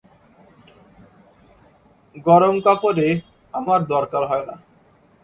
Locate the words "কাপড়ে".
2.59-3.07